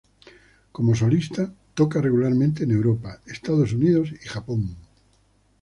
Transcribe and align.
Como 0.71 0.95
solista, 0.95 1.53
toca 1.75 2.01
regularmente 2.01 2.63
en 2.63 2.71
Europa, 2.71 3.21
Estados 3.27 3.71
Unidos 3.73 4.11
y 4.13 4.27
Japón. 4.27 4.75